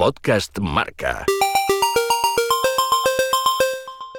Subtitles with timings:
[0.00, 1.26] Podcast Marca.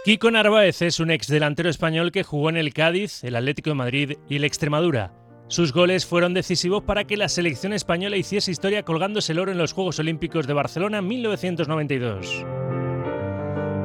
[0.06, 3.76] Kiko Narváez es un ex delantero español que jugó en el Cádiz, el Atlético de
[3.76, 5.12] Madrid y el Extremadura.
[5.48, 9.58] Sus goles fueron decisivos para que la selección española hiciese historia colgándose el oro en
[9.58, 12.46] los Juegos Olímpicos de Barcelona en 1992.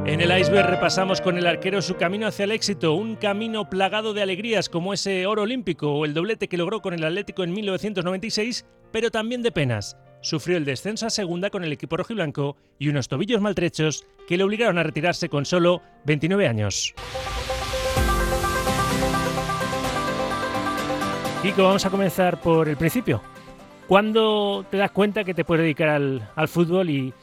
[0.04, 4.12] En el iceberg repasamos con el arquero su camino hacia el éxito, un camino plagado
[4.12, 7.54] de alegrías como ese oro olímpico o el doblete que logró con el Atlético en
[7.54, 9.96] 1996, pero también de penas.
[10.26, 14.42] Sufrió el descenso a segunda con el equipo rojiblanco y unos tobillos maltrechos que le
[14.42, 16.96] obligaron a retirarse con solo 29 años.
[21.42, 23.22] Kiko, vamos a comenzar por el principio.
[23.86, 27.14] ¿Cuándo te das cuenta que te puedes dedicar al, al fútbol y,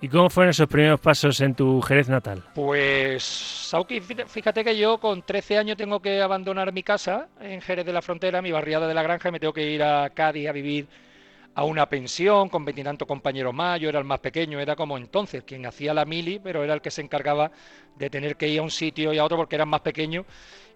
[0.00, 2.42] ¿Y cómo fueron esos primeros pasos en tu Jerez natal?
[2.56, 7.86] Pues, Sauki, fíjate que yo con 13 años tengo que abandonar mi casa en Jerez
[7.86, 10.48] de la Frontera, mi barriada de la granja, y me tengo que ir a Cádiz
[10.48, 10.88] a vivir
[11.54, 15.42] a una pensión con veintitantos compañeros más, yo era el más pequeño, era como entonces,
[15.44, 17.50] quien hacía la mili, pero era el que se encargaba
[17.96, 20.24] de tener que ir a un sitio y a otro porque eran más pequeños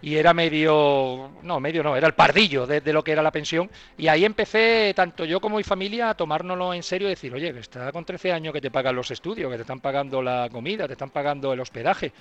[0.01, 3.71] y era medio, no, medio no, era el pardillo de, lo que era la pensión
[3.97, 7.53] y ahí empecé, tanto yo como mi familia, a tomárnoslo en serio y decir, oye,
[7.53, 10.49] que está con 13 años que te pagan los estudios, que te están pagando la
[10.51, 12.13] comida, te están pagando el hospedaje.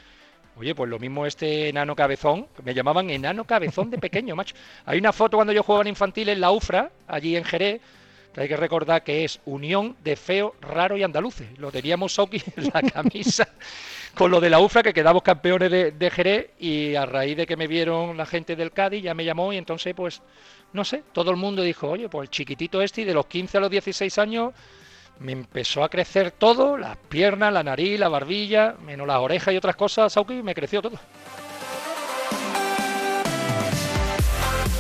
[0.58, 4.56] Oye, pues lo mismo este enano cabezón, me llamaban enano cabezón de pequeño, macho.
[4.86, 7.82] Hay una foto cuando yo jugaba en infantil en la UFRA, allí en Jerez,
[8.36, 11.48] hay que recordar que es Unión de Feo, Raro y Andaluces.
[11.58, 13.48] Lo teníamos Soki en la camisa
[14.16, 17.56] con lo de la UFRA, que quedamos campeones de, Jerez, y a raíz de que
[17.56, 20.22] me vieron la gente del Cádiz, ya me llamó y entonces, pues,
[20.74, 23.58] no sé, todo el mundo dijo, oye, pues el chiquitito este, y de los 15
[23.58, 24.54] a los 16 años,
[25.20, 29.58] me empezó a crecer todo, las piernas, la nariz, la barbilla, menos las orejas y
[29.58, 31.00] otras cosas, Sauki, me creció todo.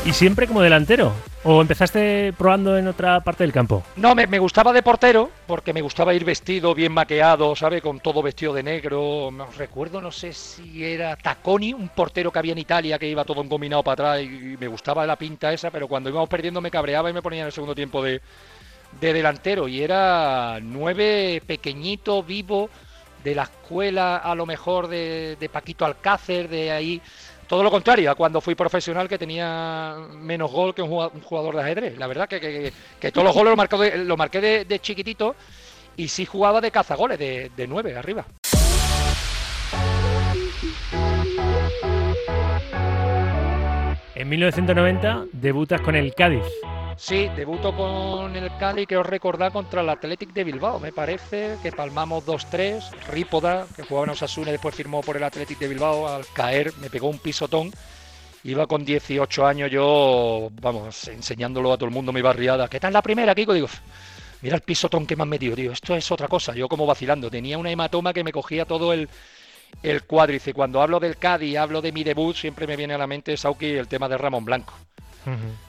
[0.03, 1.13] ¿Y siempre como delantero?
[1.43, 3.83] ¿O empezaste probando en otra parte del campo?
[3.97, 7.81] No, me, gustaba de portero, porque me gustaba ir vestido, bien maqueado, ¿sabe?
[7.81, 9.29] Con todo vestido de negro.
[9.31, 13.23] No recuerdo, no sé si era Taconi, un portero que había en Italia que iba
[13.23, 16.71] todo engominado para atrás y me gustaba la pinta esa, pero cuando íbamos perdiendo me
[16.71, 18.21] cabreaba y me ponía en el segundo tiempo de,
[18.99, 19.67] delantero.
[19.67, 22.71] Y era nueve, pequeñito, vivo,
[23.23, 27.01] de la escuela a lo mejor de, de Paquito Alcácer, de ahí
[27.51, 31.61] todo lo contrario a cuando fui profesional que tenía menos gol que un jugador de
[31.61, 31.97] ajedrez.
[31.97, 32.71] La verdad que,
[33.11, 35.35] todos los goles lo, lo marqué de, chiquitito
[35.97, 38.25] y sí jugaba de cazagoles, de, de nueve arriba.
[44.15, 46.45] En 1990 debutas con el Cádiz.
[46.97, 50.79] Sí, debuto con el Cádiz, que os recordar contra el Athletic de Bilbao.
[50.79, 52.81] Me parece que palmamos 2-3.
[53.07, 56.89] Rípoda, que jugaba en Osasuna después firmó por el Athletic de Bilbao, al caer me
[56.89, 57.71] pegó un pisotón.
[58.43, 62.67] Iba con 18 años yo, vamos, enseñándolo a todo el mundo mi barriada.
[62.67, 63.53] ¿Qué tal la primera, Kiko?
[63.53, 63.67] Digo,
[64.41, 65.71] mira el pisotón que me han metido, tío.
[65.71, 66.53] Esto es otra cosa.
[66.53, 67.29] Yo como vacilando.
[67.29, 69.09] Tenía una hematoma que me cogía todo el,
[69.83, 70.53] el cuádrice.
[70.53, 73.67] Cuando hablo del Cádiz, hablo de mi debut, siempre me viene a la mente, Sauki,
[73.67, 74.73] el tema de Ramón Blanco.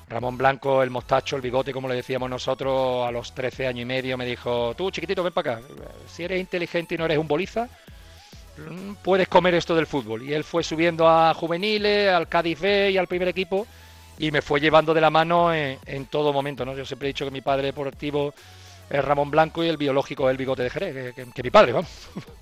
[0.08, 3.86] Ramón Blanco, el mostacho, el bigote, como le decíamos nosotros, a los 13 años y
[3.86, 5.66] medio, me dijo, tú chiquitito, ven para acá,
[6.06, 7.68] si eres inteligente y no eres un boliza,
[9.02, 10.22] puedes comer esto del fútbol.
[10.22, 13.66] Y él fue subiendo a juveniles, al Cádiz B y al primer equipo,
[14.18, 16.64] y me fue llevando de la mano en, todo momento.
[16.64, 16.74] ¿no?
[16.74, 18.34] Yo siempre he dicho que mi padre deportivo
[18.90, 21.90] es Ramón Blanco y el biológico es el bigote de Jerez, que mi padre, vamos.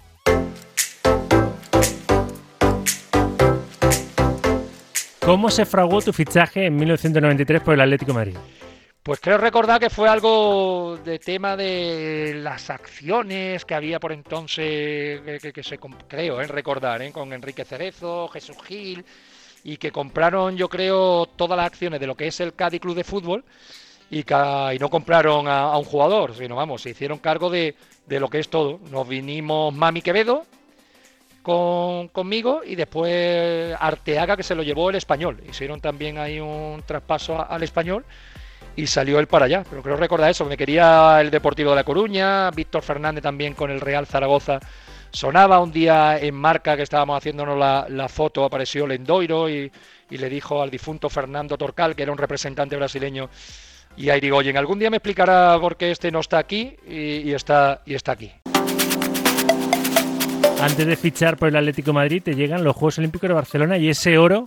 [5.30, 8.36] ¿Cómo se fraguó tu fichaje en 1993 por el Atlético Madrid?
[9.00, 15.20] Pues creo recordar que fue algo de tema de las acciones que había por entonces,
[15.40, 17.12] que, se creo, en recordar, ¿eh?
[17.12, 19.04] con Enrique Cerezo, Jesús Gil,
[19.62, 22.96] y que compraron, yo creo, todas las acciones de lo que es el Cádiz Club
[22.96, 23.44] de Fútbol
[24.10, 24.24] y,
[24.80, 27.76] no compraron a, un jugador, sino vamos, se hicieron cargo de
[28.08, 28.80] lo que es todo.
[28.90, 30.44] Nos vinimos Mami Quevedo,
[31.42, 35.42] con, conmigo y después Arteaga que se lo llevó el español.
[35.48, 38.04] Hicieron también ahí un traspaso al español
[38.76, 39.64] y salió él para allá.
[39.68, 43.70] Pero creo recordar eso, me quería el Deportivo de La Coruña, Víctor Fernández también con
[43.70, 44.60] el Real Zaragoza.
[45.12, 49.70] Sonaba un día en marca que estábamos haciéndonos la, foto, apareció Lendoiro y,
[50.08, 53.28] y, le dijo al difunto Fernando Torcal, que era un representante brasileño,
[53.96, 57.94] y oye, algún día me explicará por qué este no está aquí y, está, y
[57.94, 58.32] está aquí.
[60.60, 63.88] Antes de fichar por el Atlético Madrid, te llegan los Juegos Olímpicos de Barcelona y
[63.88, 64.46] ese oro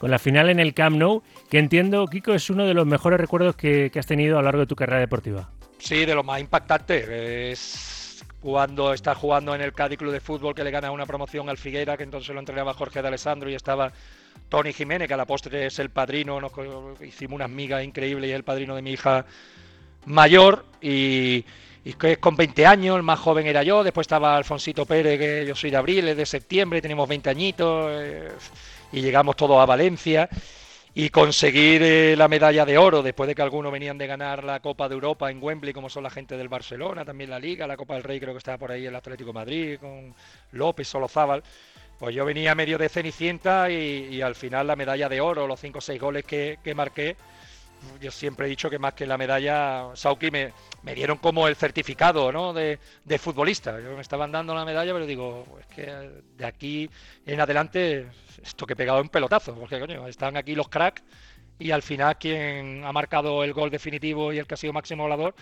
[0.00, 3.20] con la final en el Camp Nou, que entiendo, Kiko, es uno de los mejores
[3.20, 5.50] recuerdos que, has tenido a lo largo de tu carrera deportiva.
[5.78, 7.52] Sí, de lo más impactante.
[7.52, 11.48] Es cuando estás jugando en el Cádiz Club de Fútbol que le gana una promoción
[11.48, 13.92] al Figuera, que entonces lo entrenaba Jorge de Alessandro y estaba
[14.48, 16.40] Tony Jiménez, que a la postre es el padrino.
[16.40, 16.50] Nos
[17.02, 19.24] hicimos unas migas increíbles y es el padrino de mi hija
[20.06, 20.64] mayor.
[20.80, 21.44] Y
[21.84, 25.46] y que con 20 años, el más joven era yo, después estaba Alfonsito Pérez, que
[25.46, 28.28] yo soy de abril, es de septiembre, tenemos 20 añitos, eh,
[28.92, 30.28] y llegamos todos a Valencia,
[30.94, 34.60] y conseguir eh, la medalla de oro, después de que algunos venían de ganar la
[34.60, 37.76] Copa de Europa en Wembley, como son la gente del Barcelona, también la Liga, la
[37.76, 40.14] Copa del Rey creo que estaba por ahí el Atlético Madrid, con
[40.52, 41.42] López, Solozábal,
[41.98, 45.78] pues yo venía medio de Cenicienta y, al final la medalla de oro, los 5
[45.78, 47.16] o 6 goles que, que marqué,
[48.00, 50.52] yo siempre he dicho que más que la medalla, Sauki me,
[50.82, 52.52] me dieron como el certificado ¿no?
[52.52, 52.78] de,
[53.18, 53.80] futbolista.
[53.80, 55.86] Yo me estaban dando la medalla, pero digo, es que
[56.36, 56.90] de aquí
[57.26, 58.08] en adelante,
[58.42, 61.02] esto que he pegado en pelotazo, porque coño, están aquí los cracks
[61.58, 65.04] y al final quien ha marcado el gol definitivo y el que ha sido máximo
[65.04, 65.34] volador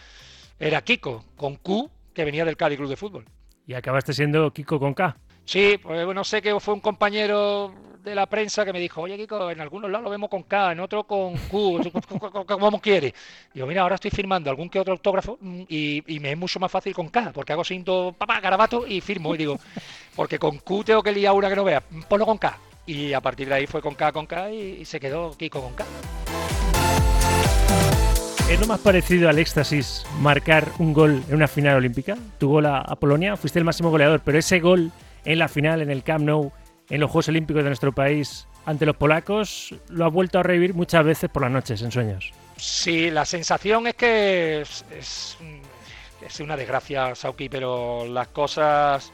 [0.58, 3.25] era Kiko, con Q, que venía del Cádiz Club de Fútbol.
[3.66, 5.16] Y acabaste siendo Kiko con K.
[5.50, 7.75] Sí, pues no sé que fue un compañero
[8.05, 10.70] de la prensa que me dijo, oye Kiko, en algunos lados lo vemos con K,
[10.70, 11.91] en otro con Q,
[12.47, 13.12] como quiere.
[13.52, 16.70] Digo, mira, ahora estoy firmando algún que otro autógrafo mm, y, me es mucho más
[16.70, 19.35] fácil con K, porque hago cinto, papá, garabato y firmo.
[19.35, 19.58] Y digo,
[20.14, 22.56] porque con Q tengo que liar una que no vea, ponlo con K.
[22.87, 25.75] Y a partir de ahí fue con K, con K y, se quedó Kiko con
[25.75, 25.85] K.
[28.49, 32.17] ¿Es lo más parecido al éxtasis marcar un gol en una final olímpica?
[32.38, 34.93] Tu gol a Polonia, fuiste el máximo goleador, pero ese gol
[35.25, 36.52] en la final, en el Camp Nou,
[36.88, 40.75] en los Juegos Olímpicos de nuestro país ante los polacos, lo ha vuelto a revivir
[40.75, 42.32] muchas veces por las noches, en sueños.
[42.56, 44.84] Sí, la sensación es que es,
[46.22, 49.12] es, una desgracia, Sauki, pero las cosas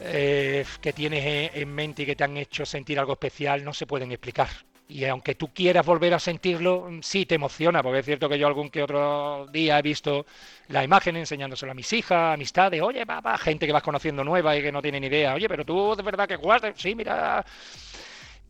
[0.00, 3.86] eh, que tienes en mente y que te han hecho sentir algo especial no se
[3.86, 4.48] pueden explicar
[4.88, 8.38] y aunque tú quieras volver a sentirlo, mm, sí te emociona, porque es cierto que
[8.38, 10.26] yo algún que otro día he visto
[10.68, 14.62] la imagen enseñándoselo a mis hijas, amistades, oye, papá, gente que vas conociendo nueva y
[14.62, 17.44] que no tiene ni idea, oye, pero tú de verdad que jugaste, sí, mira.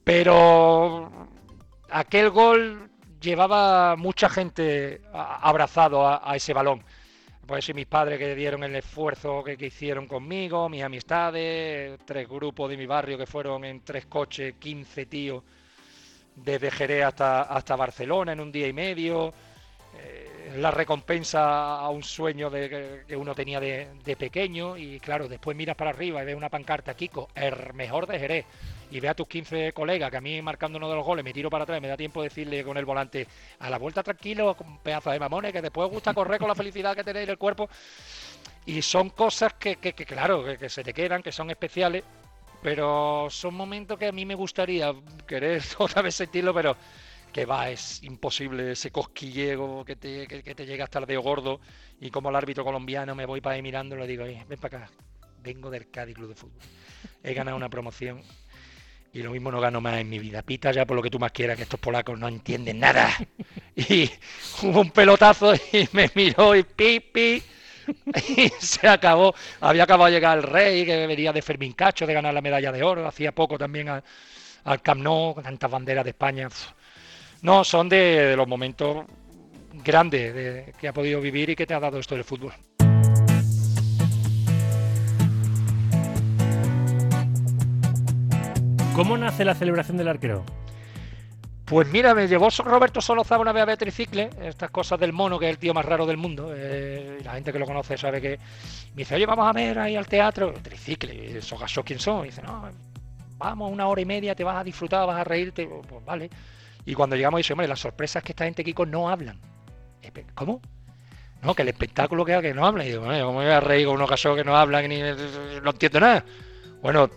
[0.04, 1.10] Pero
[1.90, 2.90] aquel gol
[3.20, 6.82] llevaba mucha gente abrazado a, ese balón.
[7.46, 12.28] Pues sí, mis padres que dieron el esfuerzo que, que, hicieron conmigo, mis amistades, tres
[12.28, 15.42] grupos de mi barrio que fueron en tres coches, 15 tíos
[16.36, 19.32] desde Jerez hasta, hasta Barcelona en un día y medio,
[19.98, 24.76] eh, la recompensa a un sueño de, que uno tenía de, pequeño.
[24.76, 28.46] Y claro, después miras para arriba y ves una pancarta, Kiko, el mejor de Jerez,
[28.90, 31.32] y ve a tus 15 colegas que a mí marcando uno de los goles me
[31.32, 33.26] tiro para atrás me da tiempo de decirle con el volante
[33.58, 36.94] a la vuelta tranquilo, con pedazo de mamones, que después gusta correr con la felicidad
[36.94, 37.68] que tenéis en el cuerpo.
[38.66, 42.02] Y son cosas que, que, claro, que se te quedan, que son especiales
[42.62, 44.94] pero son momentos que a mí me gustaría
[45.26, 46.76] querer otra vez sentirlo, pero
[47.32, 50.26] que va, es imposible ese cosquillego que te,
[50.64, 51.60] llega hasta el dedo gordo
[52.00, 54.90] y como el árbitro colombiano me voy para ahí mirando le digo, ven para acá,
[55.42, 56.62] vengo del Cádiz Club de Fútbol,
[57.22, 58.22] he ganado una promoción
[59.16, 60.42] y lo mismo no gano más en mi vida.
[60.42, 63.10] Pita ya por lo que tú más quieras, que estos polacos no entienden nada.
[63.76, 64.10] Y
[64.62, 67.42] hubo un pelotazo y me miró y pipi.
[68.36, 69.34] y se acabó.
[69.60, 72.72] Había acabado de llegar el rey, que venía de Fermín Cacho, de ganar la medalla
[72.72, 73.06] de oro.
[73.06, 74.02] Hacía poco también al,
[74.82, 76.48] Camp Nou, con tantas banderas de España.
[77.42, 79.04] No, son de, los momentos
[79.84, 82.52] grandes que ha podido vivir y que te ha dado esto del fútbol.
[88.94, 90.42] ¿Cómo nace la celebración del arquero?
[91.66, 95.36] Pues mira, me llevó Roberto Solozaba una vez a Beatriz Cicle, estas cosas del mono,
[95.36, 96.52] que es el tío más raro del mundo.
[96.54, 98.38] Eh, la gente que lo conoce sabe que.
[98.94, 100.54] Me dice, oye, vamos a ver ahí al teatro.
[100.62, 102.22] Tricicle, esos gasos quién son.
[102.24, 102.70] Y dice, no,
[103.36, 105.66] vamos una hora y media, te vas a disfrutar, vas a reírte.
[105.66, 106.30] Pues, pues vale.
[106.84, 109.40] Y cuando llegamos, dice, hombre, la sorpresa es que esta gente, Kiko, no hablan.
[110.36, 110.60] ¿Cómo?
[111.42, 112.86] No, que el espectáculo que que no hablan.
[112.86, 115.70] Y digo, ¿cómo me voy a reír con unos gasos que no hablan y no
[115.70, 116.24] entiendo nada?
[116.80, 117.10] Bueno,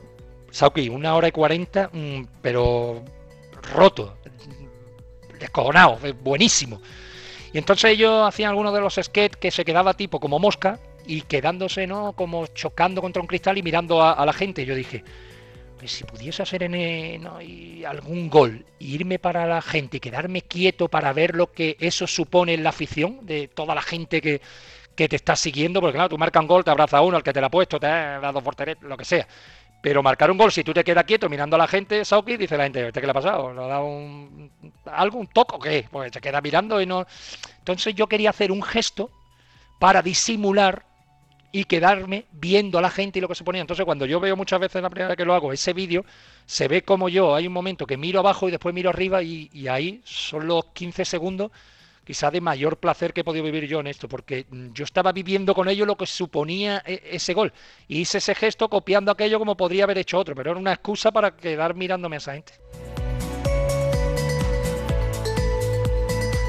[0.50, 3.06] Sauki, una hora y cuarenta, mm, pero
[3.62, 4.16] roto
[5.39, 6.82] descojonado, buenísimo.
[7.54, 11.22] Y entonces ellos hacían algunos de los sketches que se quedaba tipo como mosca y
[11.22, 12.13] quedándose, ¿no?
[12.13, 14.66] Como chocando contra un cristal y mirando a, la gente.
[14.66, 15.04] Yo dije,
[15.80, 20.88] pues si pudiese hacer en, eh, algún gol irme para la gente y quedarme quieto
[20.88, 24.42] para ver lo que eso supone en la afición de toda la gente que,
[24.96, 27.34] que te está siguiendo, porque claro, tú marcas un gol, te abraza uno, el que
[27.34, 29.28] te la ha puesto, te ha dado porteret, lo que sea.
[29.81, 32.57] Pero marcar un gol, si tú te quedas quieto mirando a la gente, Sauki, dice
[32.57, 33.53] la gente, ¿este qué le ha pasado?
[33.53, 34.51] ¿Le ha dado un,
[34.86, 35.88] algo, un toque o qué?
[35.89, 37.05] Pues se queda mirando y no...
[37.59, 39.09] Entonces yo quería hacer un gesto
[39.79, 40.83] para disimular
[41.51, 43.62] y quedarme viendo a la gente y lo que se ponía.
[43.62, 46.05] Entonces cuando yo veo muchas veces la primera vez que lo hago ese vídeo,
[46.45, 49.67] se ve como yo, hay un momento que miro abajo y después miro arriba y,
[49.67, 51.51] ahí son los 15 segundos
[52.10, 55.12] quizá de mayor placer que he podido vivir yo en esto, porque mm, yo estaba
[55.12, 57.54] viviendo con ello lo que suponía e, ese gol.
[57.88, 61.12] Y hice ese gesto copiando aquello como podría haber hecho otro, pero era una excusa
[61.12, 62.54] para quedar mirándome a esa gente.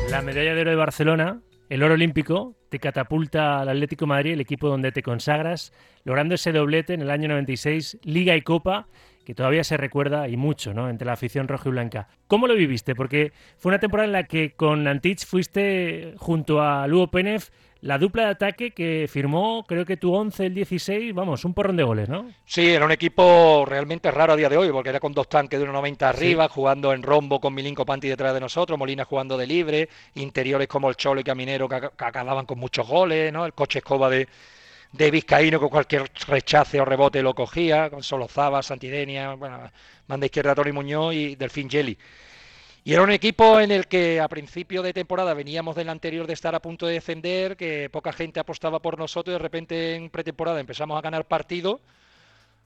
[0.08, 4.40] La medalla de oro de Barcelona, el oro olímpico, te catapulta al Atlético Madrid, el
[4.40, 5.74] equipo donde te consagras,
[6.04, 8.88] logrando ese doblete en el año 96, Liga y Copa,
[9.24, 10.88] que todavía se recuerda y mucho, ¿no?
[10.88, 12.08] Entre la afición roja y blanca.
[12.26, 12.94] ¿Cómo lo viviste?
[12.94, 17.50] Porque fue una temporada en la que con Antich fuiste junto a Lugo Penef
[17.82, 21.76] la dupla de ataque que firmó, creo que tu 11, el 16, vamos, un porrón
[21.76, 22.30] de goles, ¿no?
[22.44, 25.58] Sí, era un equipo realmente raro a día de hoy, porque era con dos tanques
[25.58, 29.46] de 1,90 arriba, jugando en rombo con Milinko Panti detrás de nosotros, Molina jugando de
[29.46, 33.46] libre, interiores como el Cholo y Caminero que, acababan con muchos goles, ¿no?
[33.46, 34.28] El coche escoba de,
[34.92, 39.70] de Vizcaíno con cualquier rechace o rebote lo cogía, con Solozaba, Santidenia, bueno,
[40.06, 41.96] manda izquierda Tony Muñoz y Delfín Jelly.
[42.82, 46.32] Y era un equipo en el que a principio de temporada veníamos del anterior de
[46.32, 50.10] estar a punto de descender, que poca gente apostaba por nosotros y de repente en
[50.10, 51.80] pretemporada empezamos a ganar partido,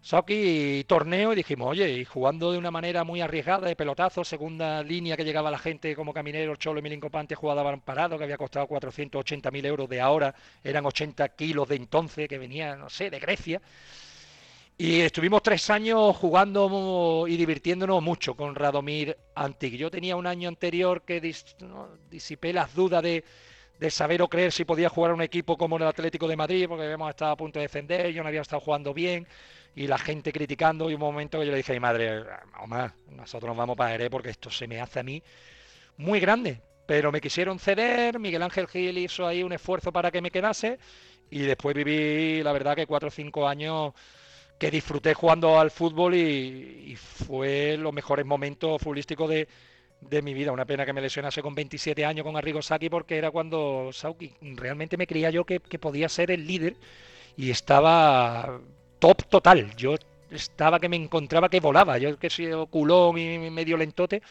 [0.04, 4.22] Sauki y torneo y dijimos, oye, y jugando de una manera muy arriesgada de pelotazo,
[4.22, 8.24] segunda línea que llegaba la gente como Caminero, Cholo y Milinko Pante jugaban parado, que
[8.24, 13.08] había costado 480.000 euros de ahora, eran 80 kilos de entonces, que venía, no sé,
[13.08, 13.62] de Grecia.
[14.76, 19.72] Y estuvimos tres años jugando y divirtiéndonos mucho con Radomir Antic.
[19.76, 21.22] Yo tenía un año anterior que
[22.10, 23.24] disipé las dudas de,
[23.90, 26.84] saber o creer si podía jugar a un equipo como el Atlético de Madrid, porque
[26.84, 29.26] habíamos estado a punto de defender, yo no había estado jugando bien,
[29.74, 32.24] y la gente criticando, y un momento que yo le dije a mi madre,
[32.60, 35.22] Omar, nosotros nos vamos para Jerez porque esto se me hace a mí
[35.96, 36.60] muy grande.
[36.86, 40.78] Pero me quisieron ceder, Miguel Ángel Gil hizo ahí un esfuerzo para que me quedase,
[41.30, 43.92] y después viví, la verdad, que cuatro o cinco años
[44.58, 49.48] que disfruté jugando al fútbol y, fue los mejores momentos futbolísticos de,
[50.22, 50.52] mi vida.
[50.52, 54.32] Una pena que me lesionase con 27 años con Arrigo Saki porque era cuando Sauki
[54.54, 56.76] realmente me creía yo que, podía ser el líder
[57.36, 58.60] y estaba
[58.98, 59.74] top total.
[59.76, 59.96] Yo
[60.30, 61.98] estaba que me encontraba que volaba.
[61.98, 64.22] Yo que soy culón y medio lentote.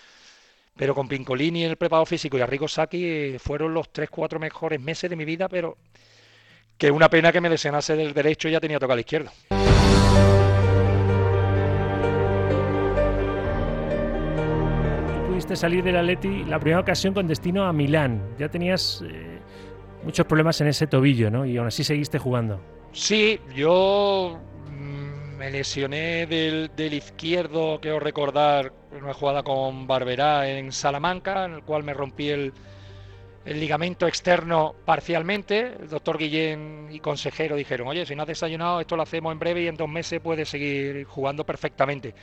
[0.76, 5.16] Pero con Pincolini, el preparado físico y Arrigo Saki fueron los 3-4 mejores meses de
[5.16, 5.78] mi vida, pero
[6.78, 9.32] que una pena que me lesionase del derecho y ya tenía tocar el izquierdo.
[15.44, 18.36] Pudiste salir del Atleti la primera ocasión con destino a Milán.
[18.40, 19.40] Ya tenías eh,
[20.06, 21.46] muchos problemas en ese tobillo, ¿no?
[21.46, 22.62] Y aún así seguiste jugando.
[22.94, 30.72] Sí, yo mm, me lesioné del, del izquierdo, quiero recordar, una jugada con Barberá en
[30.72, 32.54] Salamanca, en el cual me rompí el,
[33.44, 35.74] el ligamento externo parcialmente.
[35.82, 39.40] El doctor Guillén y consejero dijeron, oye, si no has desayunado, esto lo hacemos en
[39.40, 42.16] breve y en dos meses puedes seguir jugando perfectamente.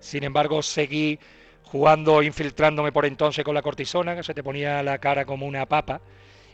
[0.00, 1.20] Sin embargo, seguí
[1.74, 5.66] jugando, infiltrándome por entonces con la cortisona, que se te ponía la cara como una
[5.66, 6.00] papa.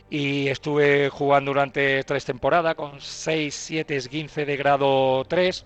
[0.09, 5.63] Y estuve jugando durante tres temporadas con 6, 7 15 de grado 3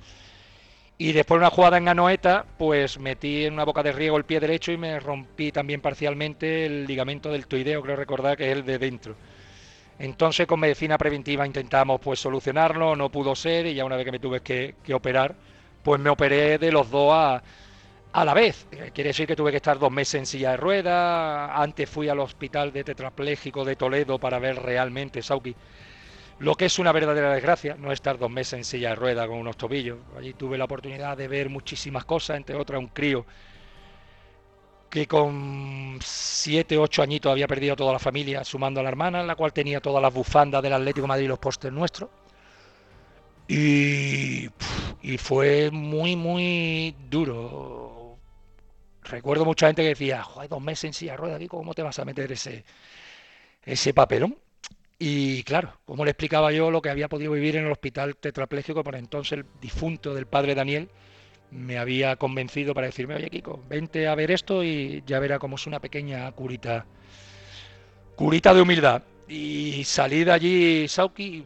[0.98, 4.26] y después de una jugada en Anoeta, pues metí en una boca de riego el
[4.26, 8.58] pie derecho y me rompí también parcialmente el ligamento del toideo, creo recordar que es
[8.58, 9.16] el de dentro.
[10.00, 14.12] Entonces con medicina preventiva intentamos pues solucionarlo, no pudo ser y ya una vez que
[14.12, 15.34] me tuve que, operar,
[15.82, 17.42] pues me operé de los dos a,
[18.16, 18.66] a la vez.
[18.94, 21.52] Quiere decir que tuve que estar dos meses en silla de ruedas.
[21.54, 25.54] Antes fui al hospital de tetrapléjico de Toledo para ver realmente, Sauki,
[26.40, 29.38] lo que es una verdadera desgracia, no estar dos meses en silla de rueda con
[29.38, 29.98] unos tobillos.
[30.18, 33.26] Allí tuve la oportunidad de ver muchísimas cosas, entre otras un crío
[34.90, 39.36] que con siete, ocho añitos había perdido toda la familia, sumando a la hermana, la
[39.36, 42.10] cual tenía todas las bufandas del Atlético Madrid y los postes nuestros.
[43.48, 44.50] Y
[45.18, 47.95] fue muy, muy duro.
[49.10, 52.06] Recuerdo mucha gente que decía, joder, dos meses en silla rueda, ¿cómo te vas a
[52.06, 52.66] meter ese,
[53.64, 54.38] ese papelón?
[54.98, 58.84] Y claro, como le explicaba yo lo que había podido vivir en el hospital tetrapléjico,
[58.84, 60.90] por entonces el difunto del padre Daniel
[61.52, 65.58] me había convencido para decirme, oye Kiko, vente a ver esto y ya verá cómo
[65.58, 66.86] es una pequeña curita,
[68.16, 69.04] curita de humildad.
[69.28, 71.44] Y salí de allí, Sauki,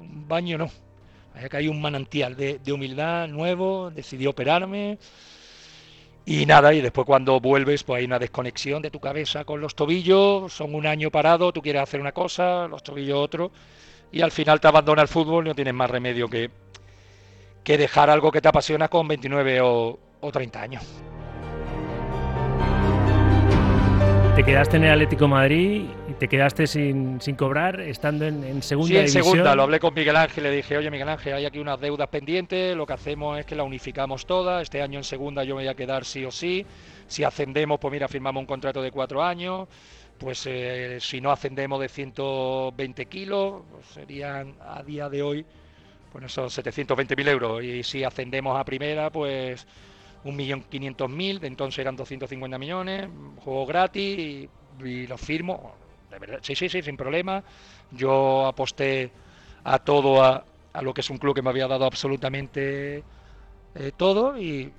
[0.00, 0.70] un baño no,
[1.34, 4.98] había caído un manantial de, de humildad nuevo, decidí operarme
[6.30, 9.74] y nada, y después cuando vuelves, pues hay una desconexión de tu cabeza con los
[9.74, 13.50] tobillos, son un año parado, tú quieres hacer una cosa, los tobillos otro,
[14.12, 16.50] y al final te abandona el fútbol no tienes más remedio que,
[17.64, 20.82] que dejar algo que te apasiona con 29 o, o 30 años.
[24.36, 25.86] Te quedaste en el Atlético Madrid
[26.18, 29.54] te quedaste sin, sin cobrar, estando en, en segunda sí, en segunda.
[29.54, 32.76] Lo hablé con Miguel Ángel, le dije, oye Miguel Ángel, hay aquí unas deudas pendientes,
[32.76, 34.60] lo que hacemos es que la unificamos toda.
[34.60, 36.66] Este año en segunda yo me voy a quedar sí o sí.
[37.06, 39.68] Si ascendemos, pues mira, firmamos un contrato de cuatro años.
[40.18, 45.46] Pues eh, si no ascendemos de 120 kilos, pues serían a día de hoy,
[46.10, 47.62] pues esos 720.000 euros.
[47.62, 49.64] Y si ascendemos a primera, pues
[50.24, 53.08] 1.500.000, de entonces eran 250 millones,
[53.44, 55.74] juego gratis y, lo firmo,
[56.42, 57.42] Sí, sí, sí, sin problema.
[57.90, 59.10] Yo aposté
[59.64, 60.44] a todo, a,
[60.82, 63.02] lo que es un club que me había dado absolutamente
[63.74, 64.72] eh, todo y,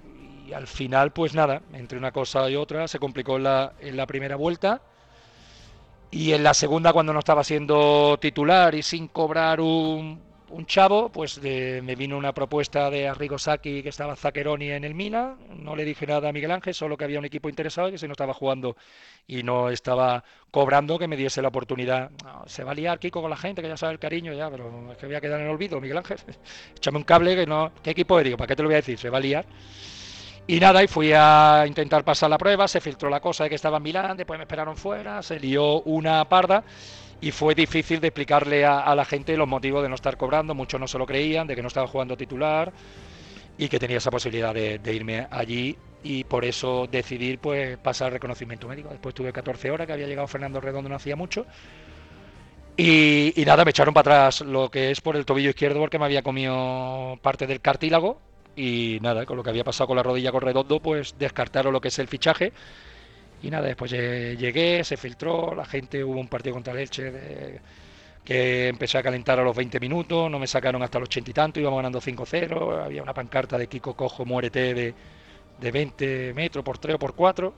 [0.56, 4.36] al final, pues nada, entre una cosa y otra, se complicó la, en la primera
[4.36, 4.82] vuelta.
[6.12, 10.20] Y en la segunda, cuando no estaba siendo titular y sin cobrar un,
[10.52, 14.96] un chavo, pues me vino una propuesta de Arrigo Saki que estaba Zaccheroni en el
[14.96, 15.36] Mina.
[15.56, 17.98] No le dije nada a Miguel Ángel, solo que había un equipo interesado y que
[17.98, 18.76] se no estaba jugando
[19.28, 22.12] y no estaba cobrando, que me diese la oportunidad.
[22.48, 24.92] se va a liar Kiko con la gente, que ya sabe el cariño, ya, pero
[24.92, 26.18] es que voy a quedar en olvido, Miguel Ángel.
[26.76, 27.72] Échame un cable que no.
[27.84, 28.36] ¿Qué equipo es?
[28.36, 28.98] ¿para qué te lo voy a decir?
[28.98, 29.46] Se va a liar.
[30.48, 33.56] Y nada, y fui a intentar pasar la prueba, se filtró la cosa de que
[33.56, 36.64] estaba en Milán, después me esperaron fuera, se lió una parda
[37.22, 40.80] y fue difícil de explicarle a, la gente los motivos de no estar cobrando, muchos
[40.80, 42.72] no se lo creían, de que no estaba jugando titular
[43.58, 48.68] y que tenía esa posibilidad de, irme allí y por eso decidir pues pasar reconocimiento
[48.68, 48.90] médico.
[48.90, 51.46] Después tuve 14 horas, que había llegado Fernando Redondo no hacía mucho.
[52.78, 56.00] Y, y, nada, me echaron para atrás lo que es por el tobillo izquierdo porque
[56.00, 58.22] me había comido parte del cartílago
[58.56, 61.82] y nada, con lo que había pasado con la rodilla con Redondo, pues descartaron lo
[61.82, 62.54] que es el fichaje
[63.42, 67.12] y nada, después llegué, se filtró, la gente, hubo un partido contra el Elche
[68.24, 71.34] que empecé a calentar a los 20 minutos, no me sacaron hasta los 80 y
[71.34, 74.94] tanto, íbamos ganando 5-0, había una pancarta de Kiko Cojo, muérete de,
[75.60, 77.54] de 20 metros por 3 o por 4,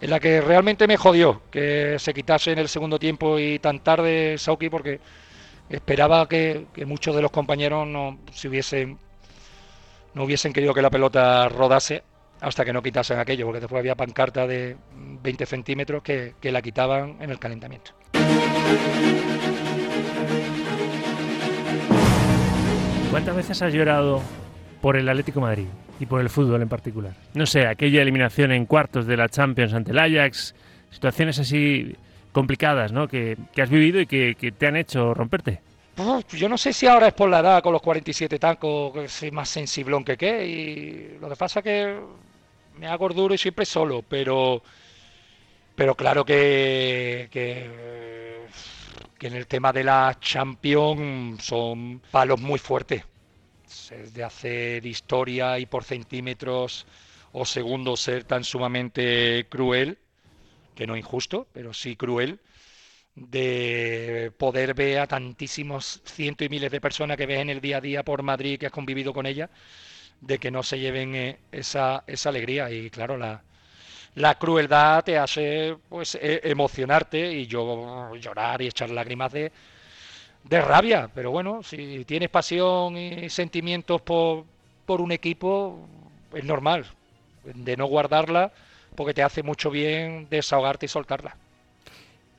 [0.00, 3.80] en la que realmente me jodió que se quitase en el segundo tiempo y tan
[3.80, 5.00] tarde Sauki porque
[5.70, 8.98] esperaba que, que muchos de los compañeros no, se hubiesen,
[10.14, 12.02] no hubiesen querido que la pelota rodase
[12.40, 14.76] hasta que no quitasen aquello, porque después había pancarta de
[15.22, 17.92] 20 centímetros que, la quitaban en el calentamiento.
[23.10, 24.22] ¿Cuántas veces has llorado
[24.80, 25.66] por el Atlético Madrid
[25.98, 27.14] y por el fútbol en particular?
[27.34, 30.54] No sé, aquella eliminación en cuartos de la Champions ante el Ajax,
[30.90, 31.96] situaciones así
[32.32, 33.08] complicadas, ¿no?
[33.08, 35.60] Que, has vivido y que, que, te han hecho romperte.
[36.30, 39.30] yo no sé si ahora es por la edad, con los 47 tacos, que soy
[39.30, 40.46] más sensiblón que qué.
[40.46, 41.98] Y lo que pasa que
[42.78, 44.62] me hago duro y siempre solo, pero,
[45.74, 48.46] pero claro que, que,
[49.20, 53.04] en el tema de la Champions son palos muy fuertes.
[53.90, 56.86] Es de hacer historia y por centímetros
[57.32, 59.98] o segundos ser tan sumamente cruel,
[60.74, 62.38] que no injusto, pero sí cruel,
[63.14, 67.78] de poder ver a tantísimos cientos y miles de personas que ves en el día
[67.78, 69.50] a día por Madrid, que has convivido con ellas,
[70.20, 72.70] de que no se lleven eh, esa, esa alegría.
[72.70, 73.42] Y claro, la,
[74.14, 79.52] la crueldad te hace pues e, emocionarte y yo llorar y echar lágrimas de,
[80.44, 81.10] de rabia.
[81.14, 84.44] Pero bueno, si tienes pasión y sentimientos por,
[84.86, 85.86] por un equipo,
[86.34, 86.86] es normal
[87.44, 88.52] de no guardarla
[88.94, 91.36] porque te hace mucho bien desahogarte y soltarla.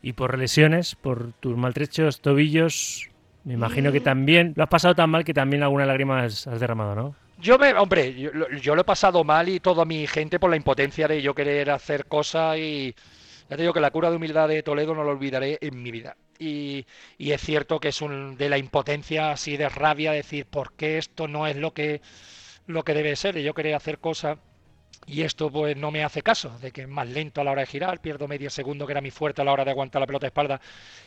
[0.02, 3.10] Y por lesiones, por tus maltrechos tobillos,
[3.50, 6.94] me imagino que también lo has pasado tan mal que también alguna lágrima has derramado,
[6.94, 7.16] ¿no?
[7.40, 11.08] Yo me, hombre, yo, lo he pasado mal y toda mi gente por la impotencia
[11.08, 12.94] de yo querer hacer cosas y
[13.50, 15.90] ya te digo que la cura de humildad de Toledo no lo olvidaré en mi
[15.90, 16.16] vida.
[16.38, 16.86] Y,
[17.18, 21.28] es cierto que es un de la impotencia así de rabia decir por qué esto
[21.28, 22.02] no es lo que
[22.68, 23.36] lo que debe ser.
[23.36, 24.38] Y yo quería hacer cosas
[25.06, 27.62] y esto pues no me hace caso, de que es más lento a la hora
[27.62, 30.06] de girar, pierdo medio segundo que era mi fuerte a la hora de aguantar la
[30.06, 30.62] pelota de espalda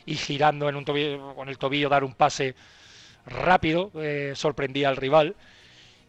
[0.06, 2.54] y girando en un tobillo, con el tobillo dar un pase
[3.26, 5.36] rápido, eh, sorprendía al rival.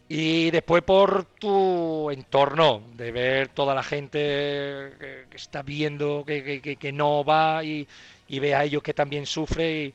[0.08, 6.92] Y después por tu entorno, de ver toda la gente que, está viendo que, que,
[6.92, 7.88] no va y,
[8.28, 9.94] y, ve a ellos que también sufre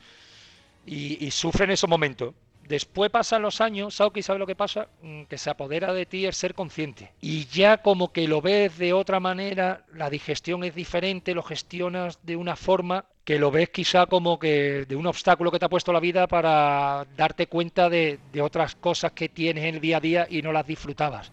[0.85, 2.33] y, y, sufre en esos momentos.
[2.69, 6.27] Después pasan los años, Sauki sabe lo que pasa, mm, que se apodera de ti
[6.27, 7.11] el ser consciente.
[7.19, 12.19] Y ya como que lo ves de otra manera, la digestión es diferente, lo gestionas
[12.21, 15.69] de una forma que lo ves quizá como que de un obstáculo que te ha
[15.69, 19.99] puesto la vida para darte cuenta de, otras cosas que tienes en el día a
[19.99, 21.31] día y no las disfrutabas.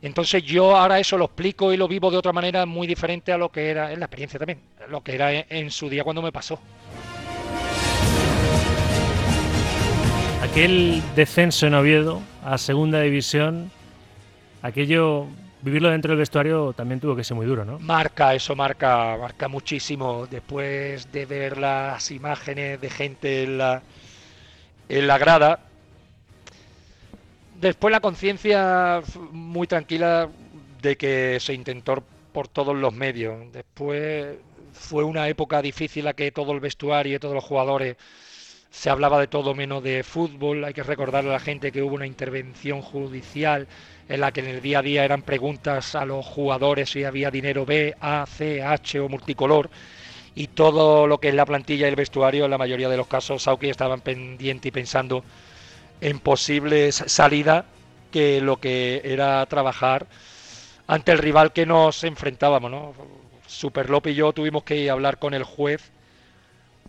[0.00, 3.36] Entonces yo ahora eso lo explico y lo vivo de otra manera muy diferente a
[3.36, 6.32] lo que era en la experiencia también, lo que era en, su día cuando me
[6.32, 6.58] pasó.
[10.42, 13.72] Aquel descenso en Oviedo a segunda división,
[14.62, 15.26] aquello
[15.62, 17.80] vivirlo dentro del vestuario también tuvo que ser muy duro, ¿no?
[17.80, 20.28] Marca, eso marca, marca muchísimo.
[20.28, 23.82] Después de ver las imágenes de gente en la,
[24.88, 25.60] en la grada,
[27.60, 30.28] después la conciencia muy tranquila
[30.80, 33.52] de que se intentó por todos los medios.
[33.52, 34.36] Después
[34.72, 37.96] fue una época difícil a que todo el vestuario y todos los jugadores
[38.70, 40.64] se hablaba de todo menos de fútbol.
[40.64, 43.66] Hay que recordarle a la gente que hubo una intervención judicial
[44.08, 47.30] en la que en el día a día eran preguntas a los jugadores si había
[47.30, 49.70] dinero B, A, C, H o multicolor
[50.34, 53.08] y todo lo que es la plantilla y el vestuario, en la mayoría de los
[53.08, 55.24] casos, Sauki estaban pendientes y pensando
[56.00, 57.64] en posibles salidas
[58.12, 60.06] que lo que era trabajar
[60.86, 62.94] ante el rival que nos enfrentábamos, ¿no?
[63.48, 65.90] Super y yo tuvimos que hablar con el juez,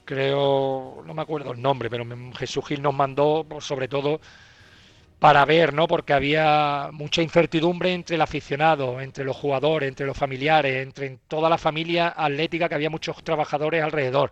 [0.09, 2.03] creo, no me acuerdo el nombre, pero
[2.35, 4.19] Jesús Gil nos mandó, pues, sobre todo,
[5.19, 5.87] para ver, ¿no?
[5.87, 11.47] Porque había mucha incertidumbre entre el aficionado, entre los jugadores, entre los familiares, entre toda
[11.47, 14.31] la familia atlética, que había muchos trabajadores alrededor.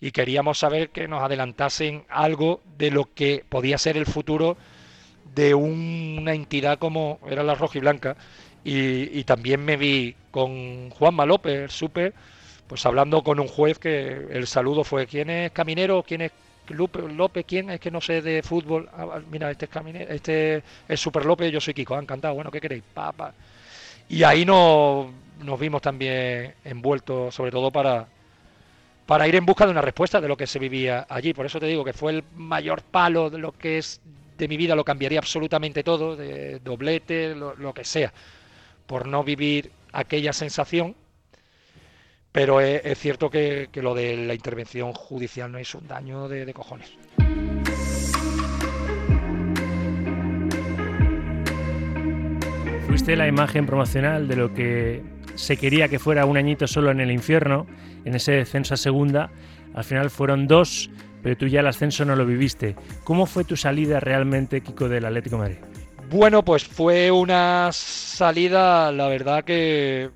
[0.00, 4.56] Y queríamos saber que nos adelantasen algo de lo que podía ser el futuro
[5.36, 7.78] de una entidad como era la Roja
[8.64, 9.20] y.
[9.20, 12.12] Y, también me vi con Juanma López, el súper,
[12.66, 16.02] pues hablando con un juez que el saludo fue ¿quién es Caminero?
[16.02, 16.32] ¿quién es
[16.68, 17.44] López?
[17.46, 17.70] ¿quién?
[17.70, 18.88] Es que no sé de fútbol.
[18.92, 22.34] Ah, ah, mira, este es Caminero, este es Super López, yo soy Kiko, ah, encantado.
[22.34, 22.82] Bueno, ¿qué queréis?
[22.94, 23.12] Pa,
[24.08, 25.08] Y ahí nos,
[25.42, 28.06] nos vimos también envueltos, sobre todo para,
[29.06, 31.34] para ir en busca de una respuesta de lo que se vivía allí.
[31.34, 34.00] Por eso te digo que fue el mayor palo de lo que es
[34.38, 38.12] de mi vida, lo cambiaría absolutamente todo, de doblete, lo que sea
[38.86, 40.94] por no vivir aquella sensación,
[42.32, 46.90] pero es, cierto que, lo de la intervención judicial no es un daño de, cojones.
[52.86, 55.02] Fuiste la imagen promocional de lo que
[55.34, 57.66] se quería que fuera un añito solo en el infierno,
[58.04, 59.30] en ese descenso a segunda.
[59.74, 60.90] Al final fueron dos,
[61.22, 62.76] pero tú ya el ascenso no lo viviste.
[63.04, 65.58] ¿Cómo fue tu salida realmente, Kiko, del Atlético de Madrid?
[66.10, 70.10] Bueno, pues fue una salida, la verdad que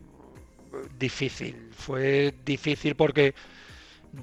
[0.98, 1.65] difícil.
[1.86, 3.32] Fue difícil porque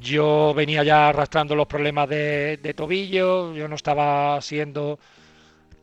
[0.01, 4.99] yo venía ya arrastrando los problemas de, tobillo, yo no estaba siendo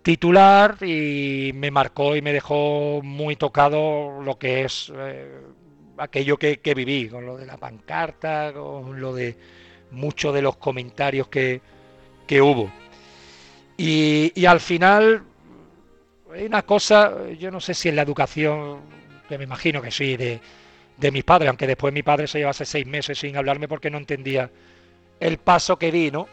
[0.02, 5.40] titular y me marcó y me dejó muy tocado lo que es eh,
[5.96, 9.38] aquello que, viví, con lo de la pancarta, con lo de
[9.90, 11.62] muchos de los comentarios que,
[12.42, 12.70] hubo.
[13.78, 15.22] y, al final
[16.30, 18.80] hay una cosa, yo no sé si en la educación,
[19.30, 20.40] que me imagino que sí, de,
[21.00, 23.98] de mis padres, aunque después mi padre se llevase seis meses sin hablarme porque no
[23.98, 24.50] entendía
[25.18, 26.28] el paso que di, ¿no?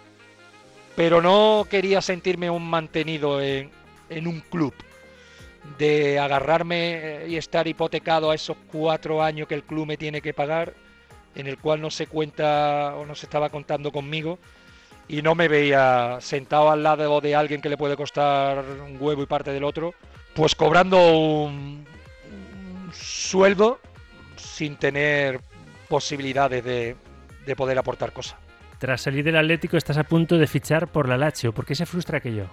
[0.95, 3.69] Pero no quería sentirme un mantenido en,
[4.09, 4.73] en un club,
[5.77, 10.33] de agarrarme y estar hipotecado a esos cuatro años que el club me tiene que
[10.33, 10.73] pagar,
[11.35, 14.39] en el cual no se cuenta o no se estaba contando conmigo
[15.07, 19.23] y no me veía sentado al lado de alguien que le puede costar un huevo
[19.23, 19.93] y parte del otro,
[20.33, 21.85] pues cobrando un,
[22.91, 23.79] sueldo
[24.37, 25.39] sin tener
[25.89, 26.95] posibilidades de,
[27.55, 28.37] poder aportar cosas.
[28.77, 31.53] Tras salir del Atlético estás a punto de fichar por la Lazio.
[31.53, 32.47] ¿Por qué se frustra aquello?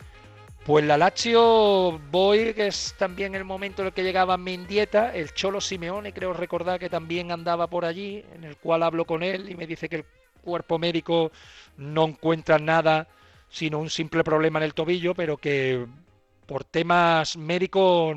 [0.65, 5.35] Pues la Lazio voy, que es también el momento en el que llegaba dieta el
[5.35, 9.51] Cholo Simeone, creo recordar que también andaba por allí, en el cual hablo con él
[9.51, 10.05] y me dice que el
[10.43, 11.33] cuerpo médico
[11.77, 13.09] no encuentra nada
[13.55, 15.87] sino un simple problema en el tobillo, pero que
[16.45, 18.17] por temas médicos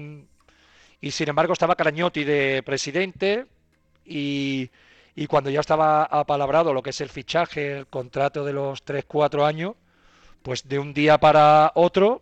[0.99, 3.45] y sin embargo estaba Carañotti de presidente
[4.07, 4.69] y,
[5.27, 9.75] cuando ya estaba apalabrado lo que es el fichaje, el contrato de los 3-4 años,
[10.43, 12.21] pues de un día para otro,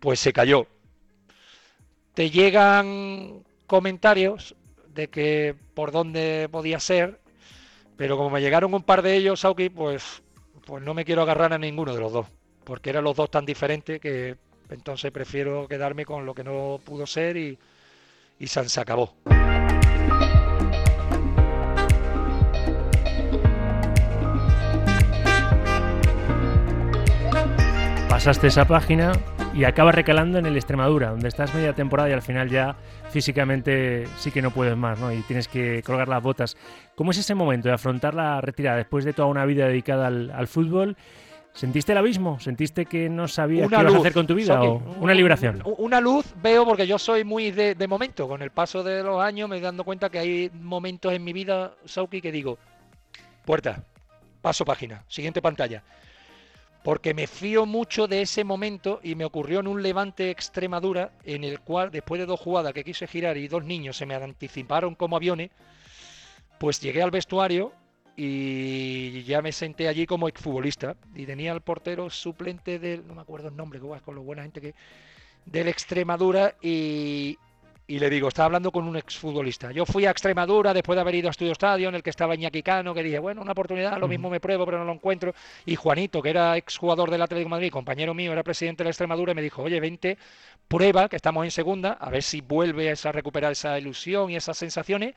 [0.00, 0.66] pues se cayó.
[2.14, 4.54] Te llegan comentarios
[4.94, 7.20] de que por dónde podía ser
[7.98, 10.22] pero como me llegaron un par de ellos, Sauki, pues,
[10.64, 12.26] pues no me quiero agarrar a ninguno de los dos,
[12.62, 14.36] porque eran los dos tan diferentes que
[14.70, 17.58] entonces prefiero quedarme con lo que no pudo ser y,
[18.38, 19.16] y se acabó.
[28.18, 29.12] Pasaste esa página
[29.54, 32.74] y acabas recalando en el Extremadura, donde estás media temporada y al final ya
[33.10, 35.12] físicamente sí que no puedes más, ¿no?
[35.12, 36.56] Y tienes que colgar las botas.
[36.96, 40.48] ¿Cómo es ese momento de afrontar la retirada después de toda una vida dedicada al,
[40.48, 40.96] fútbol?
[41.52, 42.40] ¿Sentiste el abismo?
[42.40, 44.60] ¿Sentiste que no sabías qué ibas a hacer con tu vida?
[44.62, 45.62] o una liberación?
[45.78, 48.26] Una luz veo porque yo soy muy de, de, momento.
[48.26, 51.74] Con el paso de los años me dando cuenta que hay momentos en mi vida,
[51.84, 52.58] Sauki, que digo,
[53.44, 53.84] puerta,
[54.42, 55.84] paso página, siguiente pantalla
[56.82, 61.44] porque me fío mucho de ese momento y me ocurrió en un levante Extremadura en
[61.44, 64.94] el cual después de dos jugadas que quise girar y dos niños se me anticiparon
[64.94, 65.50] como aviones,
[66.58, 67.72] pues llegué al vestuario
[68.16, 70.96] y ya me senté allí como exfutbolista.
[71.14, 74.60] Y tenía al portero suplente del, no me acuerdo el nombre, con lo buena gente
[74.60, 74.74] que,
[75.46, 77.38] del Extremadura y,
[77.90, 79.72] y le digo, estaba hablando con un exfutbolista.
[79.72, 82.34] Yo fui a Extremadura después de haber ido a Estudio Estadio, en el que estaba
[82.34, 85.34] Iñaki Cano, que dije, bueno, una oportunidad, lo mismo me pruebo, pero no lo encuentro.
[85.64, 88.90] Y Juanito, que era exjugador del Atlético de Madrid, compañero mío, era presidente de la
[88.90, 90.18] Extremadura, y me dijo, oye, vente,
[90.68, 94.58] prueba, que estamos en segunda, a ver si vuelves a recuperar esa ilusión y esas
[94.58, 95.14] sensaciones,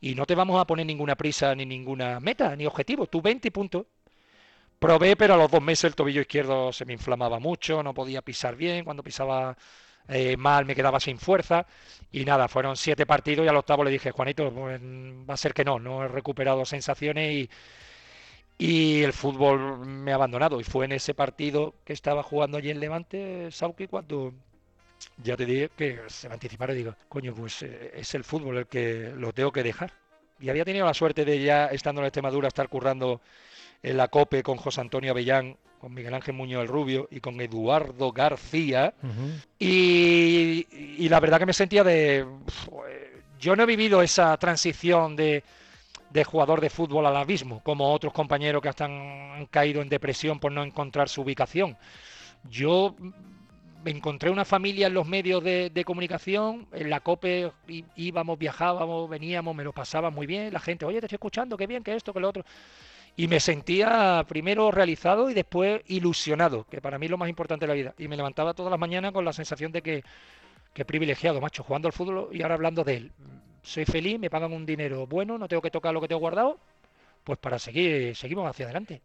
[0.00, 3.08] y no te vamos a poner ninguna prisa, ni ninguna meta, ni objetivo.
[3.08, 3.86] Tú 20 puntos.
[4.78, 8.22] Probé, pero a los dos meses el tobillo izquierdo se me inflamaba mucho, no podía
[8.22, 9.56] pisar bien, cuando pisaba
[10.08, 11.66] eh, mal, me quedaba sin fuerza
[12.10, 15.54] y nada, fueron siete partidos y al octavo le dije, Juanito, pues, va a ser
[15.54, 17.50] que no, no he recuperado sensaciones y,
[18.58, 20.60] y el fútbol me ha abandonado.
[20.60, 24.32] Y fue en ese partido que estaba jugando allí en Levante, Sauki, cuando
[25.22, 28.58] ya te dije que se me anticiparon y digo, coño, pues eh, es el fútbol
[28.58, 29.92] el que lo tengo que dejar.
[30.40, 33.20] Y había tenido la suerte de ya estando en Extremadura estar currando
[33.82, 37.40] en la COPE con José Antonio Avellán con Miguel Ángel Muñoz el Rubio y con
[37.40, 38.94] Eduardo García.
[39.58, 42.24] y, la verdad que me sentía de...
[43.40, 45.42] Yo no he vivido esa transición de,
[46.10, 50.38] de jugador de fútbol al abismo, como otros compañeros que hasta han, caído en depresión
[50.38, 51.76] por no encontrar su ubicación.
[52.48, 52.94] Yo
[53.82, 57.50] me encontré una familia en los medios de, de, comunicación, en la COPE
[57.96, 61.66] íbamos, viajábamos, veníamos, me lo pasaba muy bien, la gente, oye, te estoy escuchando, qué
[61.66, 62.44] bien, que esto, que lo otro
[63.16, 67.64] y me sentía primero realizado y después ilusionado, que para mí es lo más importante
[67.64, 67.94] de la vida.
[67.98, 70.02] Y me levantaba todas las mañanas con la sensación de que,
[70.72, 73.12] que privilegiado, macho, jugando al fútbol y ahora hablando de él.
[73.62, 76.58] Soy feliz, me pagan un dinero bueno, no tengo que tocar lo que tengo guardado,
[77.22, 79.02] pues para seguir, seguimos hacia adelante.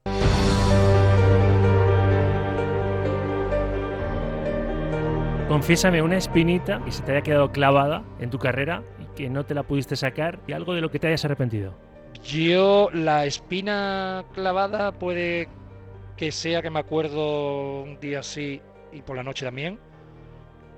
[5.47, 9.45] Confiésame una espinita que se te haya quedado clavada en tu carrera y que no
[9.45, 11.86] te la pudiste sacar y algo de lo que te hayas arrepentido.
[12.23, 15.47] Yo, la espina clavada puede
[16.15, 19.79] que sea que me acuerdo un día así y por la noche también.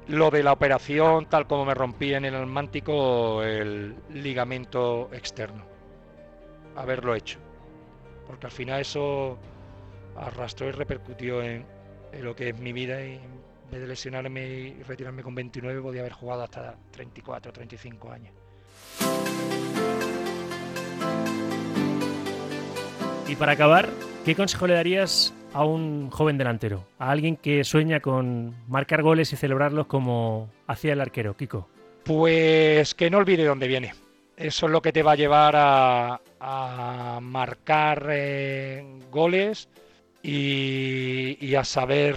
[0.08, 5.66] Lo de la operación, tal como me rompí en el almántico, el ligamento externo.
[6.76, 7.40] Haberlo hecho.
[8.28, 9.38] Porque al final eso
[10.16, 11.66] arrastró y repercutió en,
[12.22, 16.02] lo que es mi vida y en vez de lesionarme y retirarme con 29 podía
[16.02, 18.34] haber jugado hasta 34, 35 años.
[23.30, 23.88] Y para acabar,
[24.26, 26.88] ¿qué consejo le darías a un joven delantero?
[26.98, 31.70] A alguien que sueña con marcar goles y celebrarlos como hacía el arquero, Kiko.
[32.06, 33.94] Pues que no olvide dónde viene.
[34.36, 39.70] Eso es lo que te va a llevar a, marcar eh, goles
[40.24, 42.16] y, a saber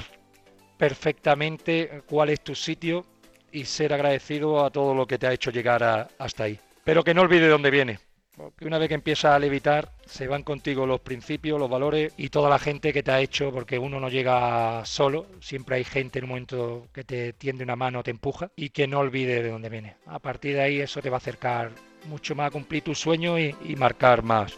[0.78, 3.04] perfectamente cuál es tu sitio
[3.52, 6.58] y ser agradecido a todo lo que te ha hecho llegar hasta ahí.
[6.84, 7.98] Pero que no olvide dónde viene,
[8.36, 12.30] porque una vez que empiezas a levitar, se van contigo los principios, los valores y
[12.30, 16.18] toda la gente que te ha hecho, porque uno no llega solo, siempre hay gente
[16.18, 19.50] en un momento que te tiende una mano, te empuja y que no olvide de
[19.50, 19.96] dónde viene.
[20.06, 21.72] A partir de ahí eso te va a acercar
[22.06, 24.54] mucho más a cumplir tu sueño y, y marcar más,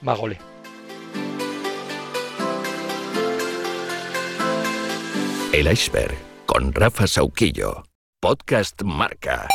[0.00, 0.38] más goles.
[5.52, 7.82] El iceberg con Rafa Sauquillo.
[8.20, 9.48] Podcast Marca.